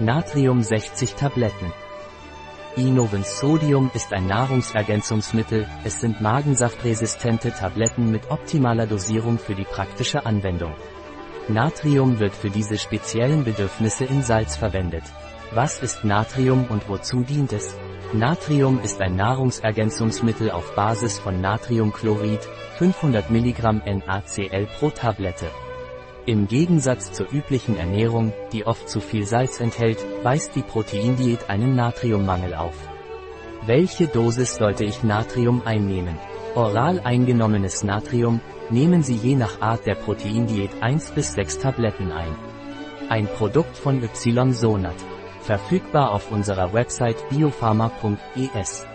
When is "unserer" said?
46.32-46.72